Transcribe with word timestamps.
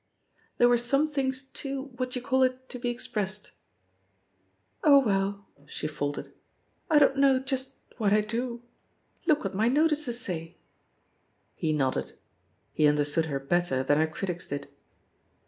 "There 0.57 0.67
were 0.67 0.79
some 0.79 1.07
things 1.07 1.43
too 1.47 1.91
what 1.95 2.09
d'ye 2.09 2.23
<5all 2.23 2.43
it 2.49 2.69
to 2.69 2.79
be 2.79 2.89
expressed 2.89 3.49
1'^ 4.83 4.85
"Oh, 4.85 4.99
well," 5.05 5.45
she 5.67 5.85
faltered, 5.85 6.33
"I 6.89 6.97
don't 6.97 7.17
know 7.17 7.37
just 7.37 7.75
what 7.99 8.11
I 8.11 8.21
do. 8.21 8.63
Look 9.27 9.43
what 9.43 9.53
my 9.53 9.67
notices 9.67 10.19
say 10.19 10.55
I" 10.57 10.57
He 11.53 11.71
nodded. 11.71 12.13
He 12.73 12.87
understood 12.87 13.27
her 13.27 13.39
better 13.39 13.83
than 13.83 13.99
her 13.99 14.07
critics 14.07 14.47
did. 14.47 14.69